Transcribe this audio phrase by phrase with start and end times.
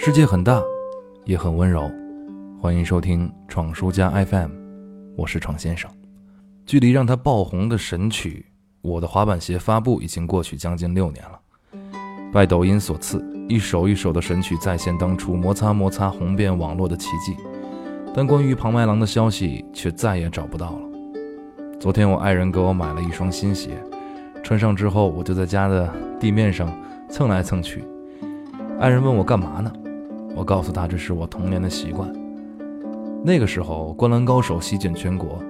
[0.00, 0.62] 世界很大，
[1.24, 1.90] 也很温柔。
[2.62, 4.50] 欢迎收听闯书家 FM，
[5.16, 5.90] 我是闯先生。
[6.64, 8.46] 距离让他爆红的神曲
[8.80, 11.40] 《我的滑板鞋》发布已经过去将近六年了。
[12.32, 17.36] 拜抖音所赐，一首一首的神曲再现当初摩擦摩擦红遍网络的奇迹。
[18.14, 20.80] 但关于庞麦郎的消息却再也找不到了。
[21.80, 23.70] 昨天我爱人给我买了一双新鞋，
[24.44, 26.72] 穿上之后我就在家的地面上
[27.10, 27.84] 蹭来蹭去。
[28.78, 29.72] 爱人问我干嘛呢？
[30.38, 32.08] 我告诉他这是我童年的习惯。
[33.24, 35.42] 那个时候，《灌篮高手》席卷全国，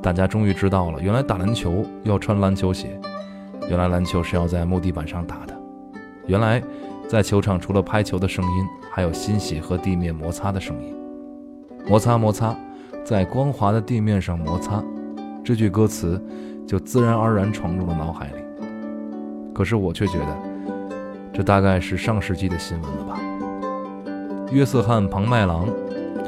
[0.00, 2.98] 大家终于知道了，原来打篮球要穿篮球鞋，
[3.68, 5.54] 原来篮球是要在木地板上打的，
[6.26, 6.62] 原来
[7.06, 10.96] 在球场除了拍球的声音，还有新鞋和地面摩擦的声音。
[11.86, 12.56] 摩擦摩擦，
[13.04, 14.82] 在光滑的地面上摩擦，
[15.44, 16.18] 这句歌词
[16.66, 18.42] 就自然而然闯入了脑海里。
[19.52, 20.38] 可是我却觉得，
[21.34, 23.20] 这大概是上世纪的新闻了吧。
[24.52, 25.66] 约瑟翰·庞麦郎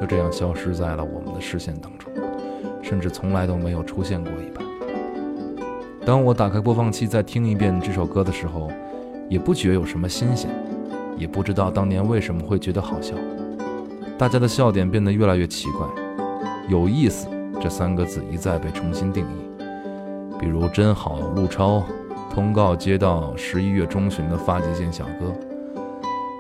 [0.01, 2.11] 就这样消失在了我们的视线当中，
[2.83, 4.65] 甚至从来都没有出现过一般。
[6.07, 8.71] 当我打开播放器再听一遍这首歌的时候，
[9.29, 10.49] 也不觉有什么新鲜，
[11.19, 13.15] 也不知道当年为什么会觉得好笑。
[14.17, 15.87] 大家的笑点变得越来越奇怪，
[16.71, 17.29] 有意思
[17.61, 19.63] 这三个字一再被重新定义，
[20.41, 21.85] 比如“真好”、“陆超”、
[22.33, 25.31] “通告接到十一月中旬的发际线小哥”。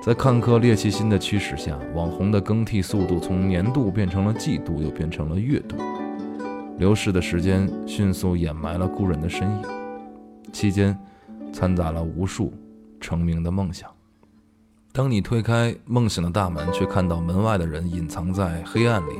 [0.05, 5.78] 在看客猎奇心的驱使下，网红的更替速度从年度变成了季度，又变成了月度。
[6.77, 9.62] 流逝的时间迅速掩埋了故人的身影，
[10.52, 10.94] 期间
[11.55, 12.52] 掺杂了无数
[13.00, 13.91] 成名的梦想。
[14.92, 19.14] 当你推开梦想的大门，却看到门外的人隐藏在黑暗里，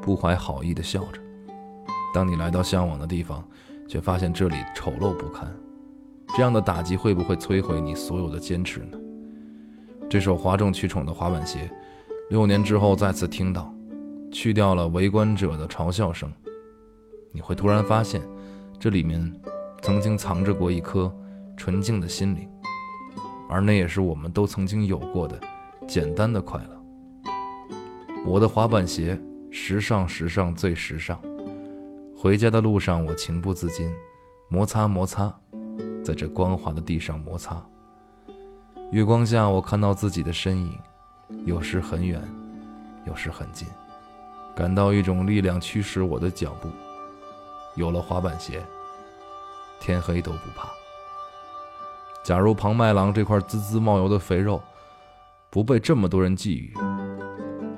[0.00, 1.20] 不怀好意地笑着；
[2.14, 3.46] 当你来到向往的地方，
[3.86, 5.54] 却发现这里丑陋不堪。
[6.34, 8.96] 这样的打击会不会摧毁你所有的坚持呢？
[10.10, 11.70] 这首哗众取宠的滑板鞋，
[12.30, 13.72] 六年之后再次听到，
[14.32, 16.28] 去掉了围观者的嘲笑声，
[17.30, 18.20] 你会突然发现，
[18.76, 19.32] 这里面
[19.82, 21.16] 曾经藏着过一颗
[21.56, 22.50] 纯净的心灵，
[23.48, 25.38] 而那也是我们都曾经有过的
[25.86, 26.82] 简单的快乐。
[28.26, 29.16] 我的滑板鞋，
[29.48, 31.16] 时尚时尚最时尚。
[32.16, 33.88] 回家的路上，我情不自禁
[34.48, 35.32] 摩擦摩擦，
[36.04, 37.64] 在这光滑的地上摩擦。
[38.92, 40.76] 月光下，我看到自己的身影，
[41.44, 42.20] 有时很远，
[43.04, 43.68] 有时很近，
[44.52, 46.68] 感到一种力量驱使我的脚步。
[47.76, 48.60] 有了滑板鞋，
[49.78, 50.68] 天黑都不怕。
[52.24, 54.60] 假如庞麦郎这块滋滋冒油的肥肉
[55.50, 56.76] 不被这么多人觊觎，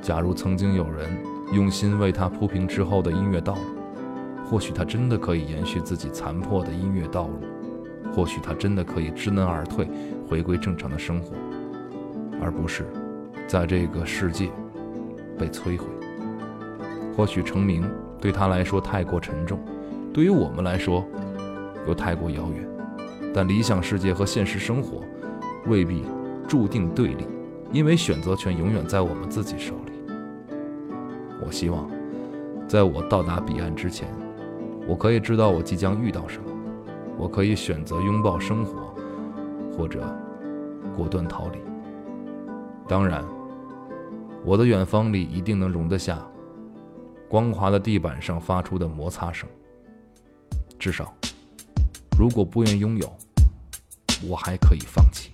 [0.00, 1.22] 假如曾经有人
[1.52, 7.34] 用心为他铺平之后的音乐道路，或许他真的可以延续自己残破的音乐道路。
[8.14, 9.88] 或许他真的可以知难而退，
[10.32, 11.36] 回归正常的生活，
[12.40, 12.86] 而不是
[13.46, 14.48] 在这个世界
[15.38, 15.84] 被摧毁。
[17.14, 17.84] 或许成名
[18.18, 19.60] 对他来说太过沉重，
[20.10, 21.06] 对于我们来说
[21.86, 22.66] 又太过遥远。
[23.34, 25.02] 但理想世界和现实生活
[25.66, 26.02] 未必
[26.48, 27.26] 注定对立，
[27.70, 29.92] 因为选择权永远在我们自己手里。
[31.44, 31.90] 我希望，
[32.66, 34.08] 在我到达彼岸之前，
[34.88, 36.44] 我可以知道我即将遇到什么。
[37.18, 38.91] 我可以选择拥抱生活，
[39.76, 40.00] 或者
[40.96, 41.58] 果断逃离。
[42.88, 43.24] 当然，
[44.44, 46.18] 我的远方里一定能容得下
[47.28, 49.48] 光滑的地板上发出的摩擦声。
[50.78, 51.14] 至少，
[52.18, 53.12] 如果不愿拥有，
[54.28, 55.32] 我还可以放弃。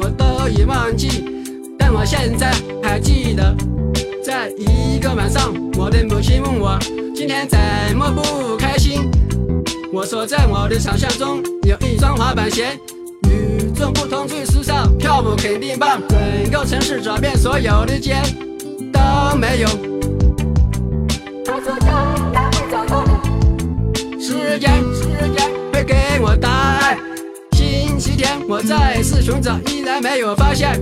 [0.00, 1.24] 我都已忘记，
[1.78, 3.54] 但我现在还记得，
[4.24, 6.78] 在一个晚上，我的母亲问我
[7.14, 7.58] 今天怎
[7.96, 9.10] 么不开心。
[9.92, 12.78] 我说在我的想象中有一双滑板鞋，
[13.28, 16.00] 与众不同最时尚，跳舞肯定棒。
[16.08, 18.16] 整个城市找遍所有的街
[18.92, 19.99] 都没有。
[28.50, 30.74] 我再次寻找，依然没有发现。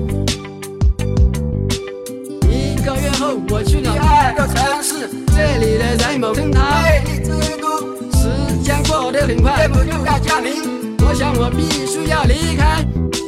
[2.48, 7.28] 一个月后，我去了第二个城市，这里的人某称它魅力之
[7.60, 7.84] 都。
[8.16, 10.96] 时间过得很快，不就要降临？
[11.06, 12.82] 我想我必须要离开。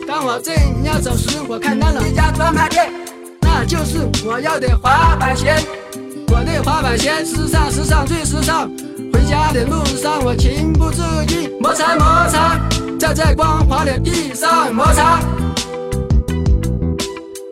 [0.08, 0.54] 当我正
[0.84, 2.90] 要走时，我看到了一家专卖店，
[3.42, 5.54] 那就是我要的滑板鞋。
[6.28, 8.70] 我的滑板鞋，时尚时尚最时尚。
[9.12, 12.58] 回家的路上，我情不自禁摩擦摩擦。
[13.12, 15.20] 在光滑的地上摩擦。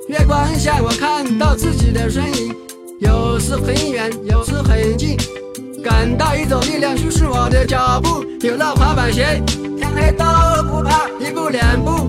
[0.08, 2.54] 月光下，我看到自己的身影，
[3.00, 5.16] 有时很远，有时很近，
[5.82, 8.24] 感到一种力量驱使我的脚步。
[8.40, 9.42] 有了滑板鞋，
[9.76, 10.24] 天黑都
[10.64, 11.08] 不怕。
[11.18, 12.08] 一步两步，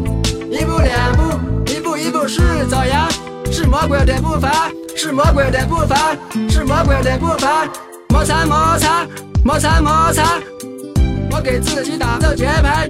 [0.49, 3.09] 一步两步，一步一步是朝阳，
[3.51, 6.15] 是魔鬼的步伐，是魔鬼的步伐，
[6.49, 7.67] 是魔鬼的步伐。
[8.09, 9.07] 摩擦摩擦
[9.43, 10.39] 摩擦摩擦，
[11.31, 12.89] 我给自己打着节拍，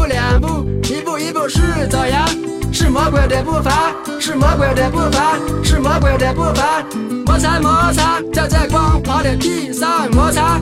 [0.00, 2.26] 步两步，一步一步是走样，
[2.72, 6.82] 是魔鬼的步伐，是魔鬼的步伐，是魔鬼的步伐。
[7.26, 10.58] 摩擦摩擦，在这光滑的地上摩擦。